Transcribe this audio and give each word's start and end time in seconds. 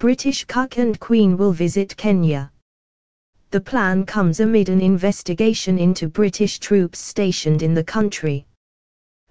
British 0.00 0.44
Cuck 0.44 0.78
and 0.78 1.00
Queen 1.00 1.36
will 1.36 1.50
visit 1.50 1.96
Kenya. 1.96 2.52
The 3.50 3.60
plan 3.60 4.06
comes 4.06 4.38
amid 4.38 4.68
an 4.68 4.80
investigation 4.80 5.76
into 5.76 6.06
British 6.06 6.60
troops 6.60 7.00
stationed 7.00 7.64
in 7.64 7.74
the 7.74 7.82
country. 7.82 8.46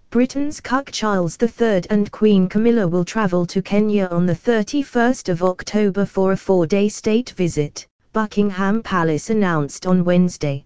Britain's 0.10 0.60
Cuck 0.60 0.92
Charles 0.92 1.38
III 1.42 1.84
and 1.90 2.12
Queen 2.12 2.50
Camilla 2.50 2.86
will 2.86 3.06
travel 3.06 3.46
to 3.46 3.62
Kenya 3.62 4.08
on 4.12 4.26
the 4.26 4.36
31st 4.36 5.30
of 5.30 5.42
October 5.42 6.04
for 6.04 6.34
a 6.34 6.38
four-day 6.38 6.90
state 6.90 7.30
visit, 7.30 7.88
Buckingham 8.12 8.84
Palace 8.84 9.30
announced 9.30 9.88
on 9.88 10.04
Wednesday. 10.04 10.66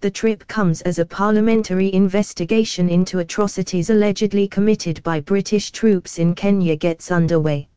The 0.00 0.10
trip 0.10 0.48
comes 0.48 0.80
as 0.80 0.98
a 0.98 1.04
parliamentary 1.04 1.92
investigation 1.92 2.88
into 2.88 3.18
atrocities 3.18 3.90
allegedly 3.90 4.48
committed 4.48 5.02
by 5.02 5.20
British 5.20 5.72
troops 5.72 6.18
in 6.18 6.34
Kenya 6.34 6.74
gets 6.74 7.12
underway. 7.12 7.68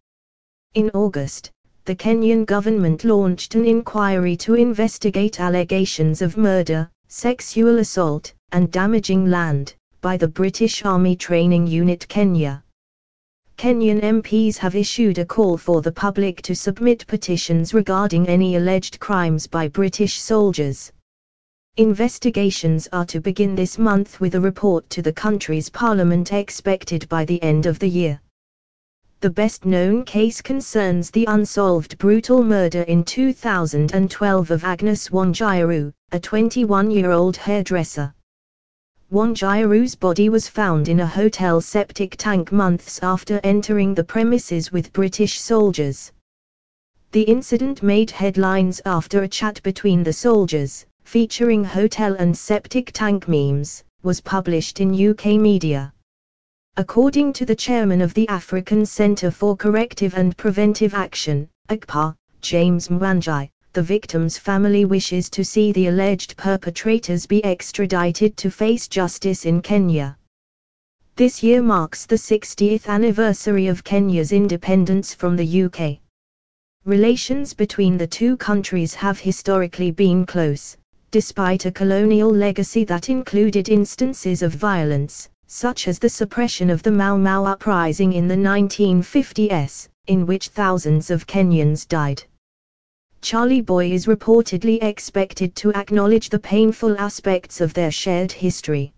In 0.78 0.92
August, 0.94 1.50
the 1.86 1.96
Kenyan 1.96 2.46
government 2.46 3.04
launched 3.04 3.56
an 3.56 3.66
inquiry 3.66 4.38
to 4.38 4.54
investigate 4.54 5.40
allegations 5.40 6.22
of 6.22 6.38
murder, 6.38 6.88
sexual 7.08 7.80
assault, 7.80 8.32
and 8.52 8.70
damaging 8.72 9.26
land 9.26 9.74
by 10.02 10.18
the 10.18 10.28
British 10.28 10.86
Army 10.86 11.16
Training 11.16 11.66
Unit 11.66 12.08
Kenya. 12.08 12.64
Kenyan 13.58 14.02
MPs 14.02 14.58
have 14.58 14.76
issued 14.76 15.18
a 15.18 15.26
call 15.26 15.58
for 15.58 15.82
the 15.82 15.92
public 15.92 16.44
to 16.44 16.54
submit 16.54 17.08
petitions 17.08 17.74
regarding 17.74 18.28
any 18.28 18.56
alleged 18.56 19.00
crimes 19.00 19.48
by 19.48 19.68
British 19.68 20.20
soldiers. 20.20 20.92
Investigations 21.78 22.88
are 22.94 23.06
to 23.06 23.20
begin 23.20 23.56
this 23.56 23.80
month 23.80 24.20
with 24.20 24.36
a 24.36 24.40
report 24.40 24.88
to 24.92 25.02
the 25.02 25.12
country's 25.12 25.70
parliament 25.70 26.32
expected 26.32 27.10
by 27.10 27.26
the 27.26 27.42
end 27.42 27.66
of 27.66 27.80
the 27.80 27.90
year. 27.90 28.22
The 29.20 29.32
best 29.32 29.66
known 29.66 30.06
case 30.06 30.44
concerns 30.44 31.10
the 31.10 31.26
unsolved 31.28 31.98
brutal 31.98 32.44
murder 32.44 32.84
in 32.84 33.04
2012 33.04 34.52
of 34.52 34.64
Agnes 34.64 35.10
Wanjiru, 35.10 35.92
a 36.12 36.20
21 36.20 36.92
year 36.92 37.10
old 37.10 37.36
hairdresser. 37.36 38.14
Wanjiru's 39.12 39.96
body 39.96 40.30
was 40.30 40.48
found 40.48 40.88
in 40.88 41.00
a 41.00 41.08
hotel 41.08 41.62
septic 41.62 42.16
tank 42.18 42.52
months 42.52 43.00
after 43.02 43.40
entering 43.44 43.96
the 43.96 44.04
premises 44.04 44.72
with 44.72 44.94
British 44.94 45.40
soldiers. 45.40 46.12
The 47.12 47.24
incident 47.24 47.82
made 47.82 48.12
headlines 48.12 48.82
after 48.86 49.24
a 49.24 49.28
chat 49.28 49.64
between 49.64 50.04
the 50.04 50.14
soldiers, 50.14 50.86
featuring 51.06 51.64
hotel 51.64 52.14
and 52.20 52.38
septic 52.38 52.92
tank 52.92 53.28
memes, 53.28 53.84
was 54.04 54.22
published 54.22 54.80
in 54.80 55.10
UK 55.10 55.42
media. 55.42 55.92
According 56.80 57.34
to 57.34 57.44
the 57.44 57.56
chairman 57.56 58.02
of 58.02 58.14
the 58.14 58.28
African 58.28 58.86
Centre 58.86 59.32
for 59.32 59.58
Corrective 59.58 60.14
and 60.14 60.38
Preventive 60.38 60.94
Action, 60.94 61.50
ACPA, 61.70 62.16
James 62.42 62.90
Mwangi, 62.90 63.50
the 63.74 63.82
victim's 63.82 64.38
family 64.38 64.86
wishes 64.86 65.28
to 65.32 65.44
see 65.44 65.72
the 65.72 65.88
alleged 65.88 66.38
perpetrators 66.38 67.26
be 67.26 67.44
extradited 67.44 68.38
to 68.38 68.52
face 68.52 68.88
justice 68.88 69.48
in 69.48 69.60
Kenya. 69.60 70.20
This 71.16 71.42
year 71.42 71.64
marks 71.64 72.06
the 72.06 72.16
60th 72.16 72.86
anniversary 72.86 73.66
of 73.66 73.84
Kenya's 73.84 74.32
independence 74.32 75.16
from 75.16 75.36
the 75.36 75.64
UK. 75.64 75.98
Relations 76.86 77.56
between 77.56 77.98
the 77.98 78.06
two 78.06 78.38
countries 78.38 78.94
have 78.94 79.20
historically 79.20 79.90
been 79.90 80.28
close, 80.28 80.78
despite 81.10 81.66
a 81.66 81.72
colonial 81.72 82.30
legacy 82.30 82.84
that 82.84 83.10
included 83.10 83.68
instances 83.68 84.44
of 84.44 84.54
violence, 84.54 85.28
such 85.48 85.88
as 85.88 85.98
the 85.98 86.10
suppression 86.10 86.70
of 86.70 86.84
the 86.84 86.92
Mau 86.92 87.18
Mau 87.18 87.46
uprising 87.46 88.14
in 88.14 88.28
the 88.28 88.36
1950s, 88.36 89.88
in 90.08 90.26
which 90.26 90.50
thousands 90.50 91.10
of 91.10 91.26
Kenyans 91.26 91.88
died. 91.88 92.24
Charlie 93.22 93.62
Boy 93.62 93.92
is 93.92 94.06
reportedly 94.06 94.82
expected 94.84 95.56
to 95.56 95.74
acknowledge 95.74 96.30
the 96.30 96.40
painful 96.40 96.98
aspects 97.00 97.62
of 97.62 97.74
their 97.74 97.92
shared 97.92 98.32
history. 98.32 98.94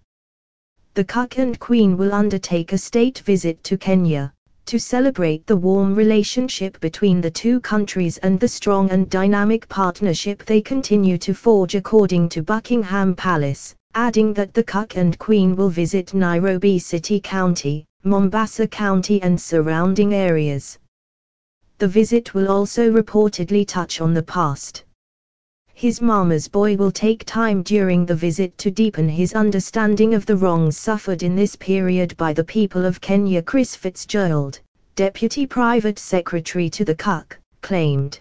The 0.95 1.04
Cuck 1.04 1.38
and 1.38 1.59
Queen 1.59 1.95
will 1.95 2.14
undertake 2.14 2.73
a 2.73 2.77
state 2.77 3.20
visit 3.20 3.64
to 3.64 3.77
Kenya, 3.77 4.33
to 4.65 4.80
celebrate 4.80 5.48
the 5.48 5.58
warm 5.58 5.95
relationship 5.95 6.80
between 6.80 7.21
the 7.21 7.32
two 7.32 7.59
countries 7.61 8.17
and 8.20 8.39
the 8.39 8.48
strong 8.48 8.89
and 8.92 9.09
dynamic 9.09 9.67
partnership 9.70 10.45
they 10.45 10.61
continue 10.61 11.17
to 11.17 11.33
forge 11.33 11.76
according 11.76 12.30
to 12.30 12.43
Buckingham 12.43 13.15
Palace, 13.15 13.76
adding 13.95 14.33
that 14.33 14.54
the 14.54 14.64
Cuck 14.64 14.95
and 14.98 15.17
Queen 15.20 15.55
will 15.55 15.70
visit 15.70 16.14
Nairobi 16.14 16.80
City 16.80 17.20
County, 17.20 17.86
Mombasa 18.04 18.67
County 18.67 19.22
and 19.22 19.39
surrounding 19.39 20.14
areas. 20.14 20.77
The 21.80 21.88
visit 21.88 22.33
will 22.33 22.50
also 22.50 22.92
reportedly 22.92 23.67
touch 23.67 24.00
on 24.00 24.14
the 24.14 24.23
past. 24.23 24.83
His 25.73 26.02
mama's 26.02 26.48
boy 26.48 26.76
will 26.76 26.92
take 26.92 27.23
time 27.26 27.64
during 27.64 28.05
the 28.05 28.16
visit 28.16 28.58
to 28.58 28.70
deepen 28.70 29.08
his 29.08 29.33
understanding 29.33 30.14
of 30.14 30.26
the 30.26 30.36
wrongs 30.38 30.77
suffered 30.77 31.23
in 31.23 31.36
this 31.36 31.56
period 31.56 32.16
by 32.17 32.33
the 32.33 32.44
people 32.44 32.86
of 32.86 33.00
Kenya. 33.00 33.42
Chris 33.42 33.76
Fitzgerald, 33.76 34.60
Deputy 34.95 35.45
Private 35.45 35.98
Secretary 35.98 36.70
to 36.70 36.83
the 36.83 36.95
Cuck, 36.95 37.39
claimed. 37.61 38.20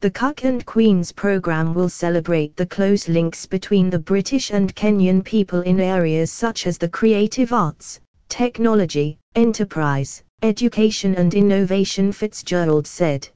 The 0.00 0.10
Cuck 0.10 0.44
and 0.44 0.64
Queens 0.66 1.10
program 1.10 1.72
will 1.72 1.88
celebrate 1.88 2.54
the 2.54 2.66
close 2.66 3.08
links 3.08 3.46
between 3.46 3.88
the 3.88 3.98
British 3.98 4.50
and 4.50 4.76
Kenyan 4.76 5.24
people 5.24 5.62
in 5.62 5.80
areas 5.80 6.30
such 6.30 6.66
as 6.66 6.76
the 6.76 6.88
creative 6.88 7.50
arts, 7.50 8.00
technology, 8.28 9.16
enterprise, 9.34 10.22
education 10.42 11.14
and 11.14 11.32
innovation 11.32 12.12
Fitzgerald 12.12 12.86
said. 12.86 13.26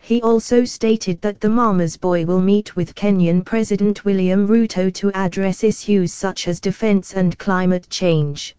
He 0.00 0.22
also 0.22 0.64
stated 0.64 1.20
that 1.22 1.40
the 1.40 1.48
Mama's 1.48 1.96
Boy 1.96 2.24
will 2.24 2.40
meet 2.40 2.76
with 2.76 2.94
Kenyan 2.94 3.44
President 3.44 4.04
William 4.04 4.46
Ruto 4.46 4.94
to 4.94 5.10
address 5.12 5.64
issues 5.64 6.12
such 6.12 6.46
as 6.46 6.60
defense 6.60 7.14
and 7.14 7.36
climate 7.36 7.90
change. 7.90 8.54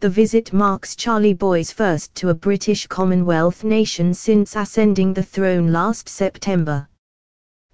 The 0.00 0.08
visit 0.08 0.54
marks 0.54 0.96
Charlie 0.96 1.34
Boy's 1.34 1.72
first 1.72 2.14
to 2.14 2.30
a 2.30 2.34
British 2.34 2.86
Commonwealth 2.86 3.64
nation 3.64 4.14
since 4.14 4.56
ascending 4.56 5.12
the 5.12 5.22
throne 5.22 5.72
last 5.72 6.08
September. 6.08 6.88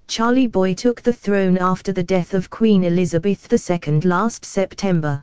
Charlie 0.08 0.48
Boy 0.48 0.74
took 0.74 1.02
the 1.02 1.12
throne 1.12 1.56
after 1.56 1.92
the 1.92 2.02
death 2.02 2.34
of 2.34 2.50
Queen 2.50 2.82
Elizabeth 2.82 3.46
II 3.52 4.00
last 4.00 4.44
September. 4.44 5.22